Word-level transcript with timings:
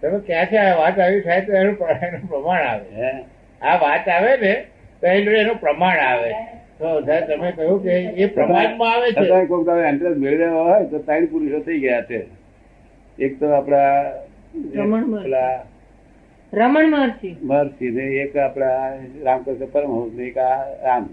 તમે 0.00 0.18
ક્યાં 0.26 0.46
છે? 0.46 0.58
આ 0.58 0.76
વાત 0.78 0.98
આવી 1.00 1.20
થાય 1.20 1.40
તો 1.46 1.52
એનું 1.52 1.76
એનું 2.06 2.28
પ્રમાણ 2.28 2.62
આવે. 2.62 2.88
આ 3.62 3.76
વાત 3.82 4.08
આવે 4.08 4.32
ને 4.36 4.54
તો 5.00 5.06
એનું 5.06 5.34
એનું 5.34 5.56
પ્રમાણ 5.56 5.98
આવે. 5.98 6.30
તો 6.80 6.86
તમે 7.28 7.52
કહ્યું 7.52 7.82
કે 7.82 7.94
એ 8.22 8.26
પ્રમાણમાં 8.26 8.92
આવે 8.94 9.08
છે. 9.12 9.20
છતાંય 9.20 9.46
કોઈક 9.46 9.66
દાડો 9.66 10.14
મેળવ્યો 10.24 10.64
હોય 10.64 10.84
તો 10.84 10.98
ત્રણ 10.98 11.26
પુરુષો 11.26 11.60
થઈ 11.60 11.80
ગયા 11.80 12.02
છે. 12.10 12.20
એક 13.18 13.32
તો 13.40 13.46
આપડા 13.58 13.90
પેલા 15.22 15.54
રમણ 16.52 16.88
મહર્ષિ. 16.94 17.30
મહર્ષિ 17.42 17.86
ને 17.90 18.04
એક 18.24 18.36
આપડા 18.36 18.76
રામકૃષ્ણ 19.24 19.72
પરમહંસ 19.72 20.12
ને 20.18 20.24
એક 20.24 20.38
આ 20.38 20.56
રામ. 20.84 21.04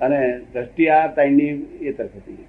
અને 0.00 0.20
દ્રષ્ટિ 0.52 0.84
આ 0.88 1.06
ત્રણની 1.06 1.52
એ 1.80 1.92
તરફ 1.92 2.16
હતી. 2.16 2.44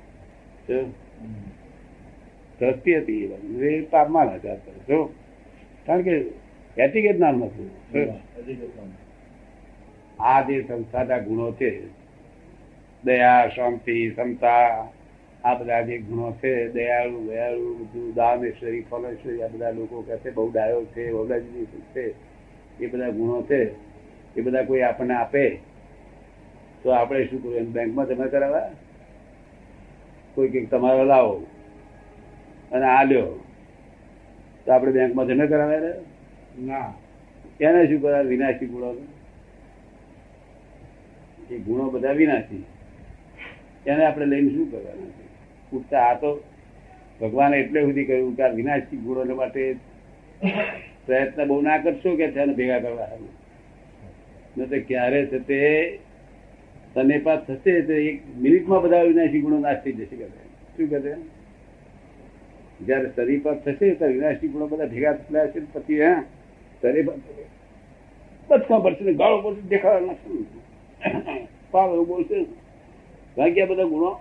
શું? 2.60 2.70
હતી 2.70 3.32
એ 3.62 3.82
પાપમાં 3.82 4.34
હતા 4.34 4.56
જો 4.88 5.10
કારણ 5.86 6.02
કે 6.02 6.26
એટીકેટ 6.78 7.20
નામ 7.20 7.44
નથી. 7.44 7.70
આ 10.20 10.42
જે 10.42 10.62
સંસ્થાના 10.62 11.20
ગુણો 11.20 11.52
છે 11.52 11.82
દયા 13.04 13.48
શાંતિ 13.48 14.10
ક્ષમતા 14.10 14.88
આ 15.44 15.54
બધા 15.54 15.82
જે 15.82 15.98
ગુણો 15.98 16.32
છે 16.32 16.70
દયાળુ 16.70 17.28
દયાળુ 17.28 17.76
બધું 17.76 18.14
દાનેશ્વરી 18.14 18.82
ફલેશ્વરી 18.82 19.44
આ 19.44 19.48
બધા 19.48 19.70
લોકો 19.70 20.02
કહે 20.02 20.18
છે 20.18 20.32
બહુ 20.32 20.52
ડાયો 20.52 20.86
છે 20.86 21.12
બહુડાજી 21.12 21.68
છે 21.94 22.14
એ 22.80 22.88
બધા 22.88 23.10
ગુણો 23.10 23.42
છે 23.42 23.72
એ 24.36 24.42
બધા 24.42 24.64
કોઈ 24.64 24.82
આપણને 24.82 25.14
આપે 25.14 25.60
તો 26.84 26.90
આપણે 26.90 27.26
શું 27.26 27.44
કરવું? 27.44 27.58
એમ 27.58 27.72
બેંકમાં 27.72 28.08
જમા 28.08 28.26
કરાવવા? 28.26 28.70
કોઈ 30.36 30.50
કંઈક 30.50 30.70
તમારો 30.70 31.04
લાવો. 31.04 31.46
અને 32.72 32.86
આ 32.86 33.04
લ્યો. 33.04 33.34
તો 34.66 34.72
આપણે 34.72 34.92
બેંકમાં 34.92 35.28
જમા 35.28 35.46
કરાવે 35.46 35.78
રે 35.80 35.92
ના. 36.60 36.90
એને 37.60 37.88
શું 37.88 38.02
કરાવે 38.02 38.30
વિનાશી 38.30 38.66
ગુણો 38.66 38.90
એ 41.52 41.60
ગુણો 41.60 41.90
બધા 41.90 42.12
વિનાશી. 42.12 42.64
એને 43.86 44.06
આપણે 44.06 44.26
લઈને 44.26 44.50
શું 44.50 44.72
કરવાના 44.72 45.12
છે? 45.18 45.26
ઉઠતા 45.72 46.04
આ 46.10 46.14
તો 46.14 46.32
ભગવાને 47.22 47.60
એટલે 47.60 47.82
સુધી 47.82 48.06
કહ્યું 48.06 48.36
કે 48.36 48.44
આ 48.44 48.54
વિનાશી 48.54 48.98
ગુણો 48.98 49.36
માટે 49.36 49.78
પ્રયત્ન 51.06 51.48
બહુ 51.48 51.62
ના 51.62 51.78
કરશો 51.78 52.18
કે 52.18 52.28
તેને 52.28 52.54
ભેગા 52.54 52.80
કરવા 52.80 53.18
ન 54.58 54.70
તો 54.70 54.78
ક્યારે 54.88 55.20
છે 55.30 55.40
તે 55.40 55.62
તને 56.94 57.18
પાસ 57.20 57.42
થશે 57.48 57.82
તો 57.82 57.94
એક 57.94 58.22
મિનિટમાં 58.36 58.82
બધા 58.82 59.04
વિનાશી 59.04 59.42
ગુણો 59.42 59.60
નાશ 59.60 59.82
થઈ 59.84 59.94
જશે 59.94 60.16
કે 60.16 60.28
શું 60.76 60.88
કહે 60.90 61.16
જયારે 62.80 63.10
શરીર 63.16 63.42
પર 63.42 63.56
થશે 63.56 63.96
ત્યારે 63.96 64.14
વિનાશી 64.14 64.48
ગુણો 64.48 64.68
બધા 64.68 64.86
ભેગા 64.86 65.14
થયા 65.14 65.48
છે 65.48 65.60
પછી 65.74 66.00
હા? 66.00 66.24
શરીર 66.82 67.06
પર 67.06 67.14
બચકા 68.50 68.80
પડશે 68.80 69.04
ને 69.04 69.14
ગાળો 69.14 69.42
પડશે 69.42 69.68
દેખાવા 69.68 70.00
નાખશે 70.00 71.48
પાવ 71.72 71.94
એવું 71.94 72.08
બોલશે 72.08 72.46
ભાગ્યા 73.38 73.66
બધા 73.66 73.86
ગુણો? 73.86 74.12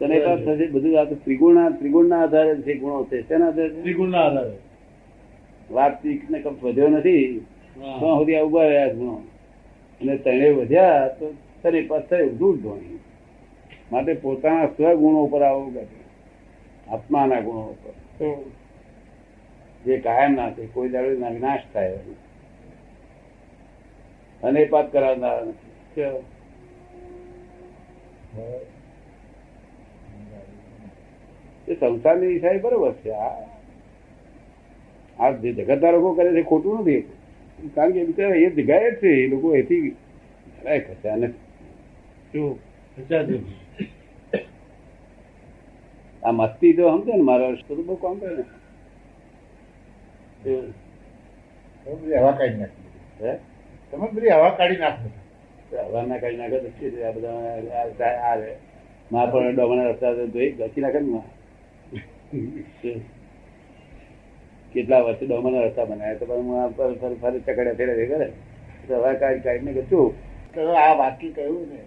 તને 0.00 0.20
પાસ 0.20 0.40
થશે 0.40 0.66
બધું 0.66 0.98
આ 0.98 1.06
તો 1.06 1.14
ત્રિગુણના 1.14 1.70
ત્રિગુણના 1.70 2.22
આધારે 2.22 2.56
જે 2.56 2.74
ગુણો 2.74 3.04
છે 3.04 3.22
તેના 3.22 3.46
આધારે 3.46 3.74
છે. 3.74 3.82
ત્રિગુણના 3.82 4.24
આધારે. 4.24 4.56
વાર્ષિક 5.70 6.30
ને 6.30 6.38
કપ 6.40 6.62
વધ્યો 6.62 6.88
નથી. 6.88 7.42
તો 8.00 8.16
સુધી 8.16 8.36
આ 8.36 8.44
ઊભા 8.44 8.68
રહ્યા 8.68 8.94
ગુણો. 8.94 9.22
અને 10.00 10.18
તણે 10.18 10.52
વધ્યા 10.52 11.08
તો 11.08 11.32
શરીર 11.62 11.86
પાસ 11.88 12.04
થયું 12.04 12.38
દૂર 12.38 12.56
ધોણી. 12.56 13.00
માટે 13.90 14.14
પોતાના 14.14 14.68
સ્વગુણો 14.68 15.24
ઉપર 15.24 15.42
આવવું 15.42 15.74
કે 15.74 15.80
છે. 15.80 16.07
આત્માના 16.88 17.40
ગુણો 17.40 17.62
ઉપર. 17.64 17.94
જે 19.84 20.00
કાયમ 20.00 20.32
ના 20.32 20.50
થાય 20.50 20.66
કોઈ 20.66 20.88
દાડો 20.88 21.18
ના 21.18 21.28
વિનાશ 21.28 21.66
થાય 21.72 21.98
અને 24.42 24.64
પાત 24.64 24.86
કરાવનારા 24.92 25.44
નથી. 25.44 25.72
એ 31.68 31.74
સંસારની 31.74 32.32
ઈચ્છા 32.34 32.58
બરોબર 32.58 32.92
છે. 32.94 33.10
આ 33.12 33.36
આ 35.18 35.30
જે 35.32 35.52
જગતના 35.52 35.90
લોકો 35.90 36.14
કરે 36.14 36.30
છે 36.32 36.42
ખોટું 36.42 36.80
નથી. 36.80 37.02
કારણ 37.74 37.92
કે 37.92 38.04
બિચારા 38.04 38.34
એ 38.36 38.50
જગ્યાએ 38.50 38.90
જ 38.90 39.00
છે 39.00 39.08
એ 39.22 39.28
લોકો 39.28 39.48
એથી 39.56 39.88
જરાય 40.54 40.80
ખસ્યા 40.80 41.16
નથી. 41.16 41.40
શું 42.32 42.58
આ 46.28 46.34
મસ્તી 46.34 46.72
જો 46.74 46.90
સમજે 46.92 47.12
ને 47.14 47.24
મારા 47.24 47.56
તો 47.68 47.82
બહુ 47.82 47.96
કામ 47.96 48.16
કરે 48.18 48.32
ને 48.32 48.44
શું? 50.42 50.66
તમે 51.86 51.94
બધી 51.96 52.18
હવા 52.18 52.32
કાઢી 52.34 52.60
નાખી 52.60 53.36
તમે 53.92 54.06
બધી 54.10 54.32
હવા 54.32 54.50
કાઢી 54.52 54.80
નાખો 54.80 55.08
હવાના 55.84 56.18
કાઢી 56.18 56.40
નાખે 56.40 56.58
તો 56.58 56.70
શું 56.72 57.02
આ 57.02 57.12
બધા 57.12 57.36
આ- 58.02 58.20
આ 58.24 58.36
માં 59.10 59.30
પણ 59.30 59.54
ડોમાના 59.54 59.90
રસ્તા 59.90 60.14
તો 60.16 60.24
ઘસી 60.58 60.82
નાખે 60.82 61.00
ને 61.02 61.20
કેટલા 64.74 65.02
વર્ષે 65.02 65.24
ડોમાના 65.26 65.62
રસ્તા 65.62 65.86
બનાવ્યા 65.86 66.18
તો 66.18 66.26
પણ 66.26 66.46
હું 66.46 66.74
ફરી 66.96 67.16
ફરી 67.16 67.40
ચકડ્યા 67.42 67.76
ફેરે 67.76 67.94
કરે 68.08 68.26
હવા 68.90 69.14
કાઢી 69.16 69.44
કાઢીને 69.44 69.72
કે 69.72 69.82
શું 69.86 70.08
આ 70.78 70.92
વાક્ય 70.94 71.30
કહ્યું 71.32 71.64
ને 71.68 71.80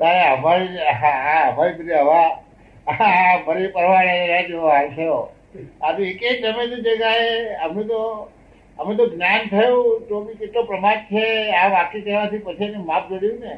તારે 0.00 0.22
અમારી 0.28 0.70
હા 0.96 1.40
અમારી 1.44 1.76
બધી 1.78 2.02
હવા 2.02 2.28
આ 2.86 3.38
ફરી 3.44 3.68
પરવાડે 3.68 4.14
રહેજો 4.26 4.60
હાલ 4.62 4.88
થયો 4.90 5.20
આ 5.80 5.92
તો 5.92 6.02
એક 6.02 6.20
ગમે 6.42 6.64
તે 6.66 6.76
જગ્યાએ 6.78 7.56
અમે 7.64 7.84
તો 7.84 8.00
અમે 8.78 8.96
તો 8.96 9.06
જ્ઞાન 9.06 9.48
થયું 9.48 10.04
તો 10.08 10.20
બી 10.20 10.36
કેટલો 10.36 10.66
પ્રમાદ 10.66 11.00
છે 11.08 11.24
આ 11.54 11.68
વાક્ય 11.70 12.00
કહેવાથી 12.02 12.38
પછી 12.40 12.64
એનું 12.64 12.86
માપ 12.86 13.08
જોડ્યું 13.10 13.40
ને. 13.40 13.54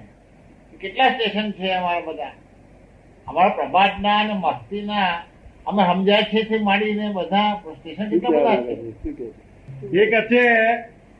કેટલા 0.80 1.10
સ્ટેશન 1.10 1.52
છે 1.52 1.74
અમારા 1.74 2.06
બધા? 2.06 2.32
અમારા 3.26 3.50
પ્રભાતના 3.50 4.18
અને 4.18 4.34
મસ્તીના 4.36 5.10
અમે 5.66 5.82
સમજાય 5.84 6.24
છે 6.24 6.44
તે 6.44 6.58
માંડીને 6.60 7.12
બધા 7.12 7.50
સ્ટેશન 7.76 8.10
કેટલા 8.10 8.32
બધા 8.32 8.56
છે? 8.62 8.74
એ 9.94 10.06
કહે 10.06 10.20
છે 10.28 10.44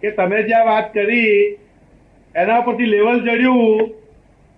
કે 0.02 0.10
તમે 0.12 0.42
જે 0.44 0.58
વાત 0.66 0.92
કરી 0.92 1.58
એના 2.34 2.62
પરથી 2.62 2.86
લેવલ 2.86 3.20
ચડ્યું 3.20 3.92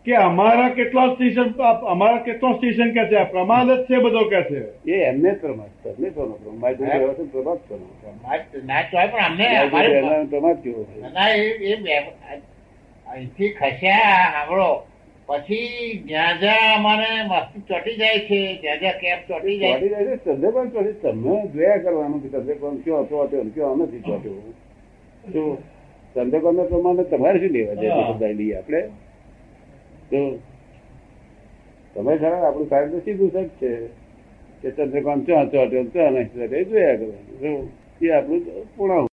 કે 0.07 0.17
અમારા 0.19 0.71
કેટલા 0.71 1.07
સ્ટેશન 1.11 1.51
અમારા 1.87 2.25
કેટલો 2.25 2.49
સ્ટેશન 2.55 2.91
કે 2.93 3.05
છે? 3.09 3.21
પ્રમાદ 3.27 3.69
જ 3.69 3.87
છે 3.87 4.01
બધો 4.01 4.23
કે 4.27 4.41
છે. 4.45 4.63
એ 4.87 4.97
એમને 5.03 5.31
પ્રમાદ 5.35 5.71
તમને 5.85 6.11
કોનો 6.11 6.35
પ્રમાદ 6.37 6.77
પ્રમાદ 6.79 7.61
કોનો 7.69 7.87
પ્રમાદ 8.01 8.41
ના 8.65 8.83
ચોય 8.91 9.07
પણ 9.09 9.25
અમને 9.25 9.47
પ્રમાદ 9.47 9.67
અમારે 9.67 9.89
રહેનારનો 9.91 10.27
પ્રમાદ 10.29 10.59
કેવો? 10.63 10.83
ના 11.13 11.29
એ 11.31 12.03
અહીંથી 13.07 13.51
ખસ્યા 13.53 14.27
સાંભળો. 14.33 14.71
પછી 15.29 15.69
જ્યાં 16.05 16.37
જ્યાં 16.39 16.75
અમારે 16.75 17.09
મસ્તી 17.25 17.63
ચોટી 17.69 17.97
જાય 17.97 18.19
છે 18.21 18.39
જ્યાં 18.59 18.81
જ્યાં 18.81 19.01
કેપ 19.01 19.21
ચોટી 19.29 19.57
જાય 19.59 19.75
ચોટી 19.75 19.91
જાય 19.91 20.07
છે, 20.09 20.25
ચંદ્રકોણ 20.27 20.71
ચોટી. 20.71 20.97
તમે 21.03 21.35
જોયા 21.55 21.79
કરવાનું 21.79 22.21
કે 22.23 22.29
ચંદ્રકોણ 22.31 22.77
કયો 22.83 23.03
ચોટ્યો 23.07 23.45
ને 23.45 23.51
કયો 23.51 23.73
નથી 23.77 24.03
ચોટ્યો. 24.09 24.37
શું? 25.33 25.57
ચંદ્રકોણ 26.17 26.57
નો 26.57 26.65
પ્રમાણે 26.67 27.05
તમારે 27.07 27.39
શું 27.41 27.53
લેવા 27.53 27.77
છે 27.77 27.89
બધા 28.11 28.33
લઈએ 28.35 28.57
આપણે 28.59 28.83
તમે 31.97 32.17
ખરા 32.17 32.47
આપણું 32.47 32.69
સાહેબ 32.69 32.91
તો 32.91 33.01
સીધું 33.01 33.31
સાહેબ 33.31 33.51
છે. 33.59 33.71
કે 34.63 34.71
ચંદ્રકાંત 34.71 35.27
ચો 35.27 35.33
ચોટ્યો 35.33 35.83
ને 35.83 35.91
ચો 35.91 36.11
નથી 36.11 36.39
ચોટ્યો 36.39 36.61
એ 36.61 36.65
જોયા 36.65 36.97
શું? 37.41 37.71
એ 38.01 38.13
આપણું 38.13 38.43
પૂર્ણ 38.77 39.14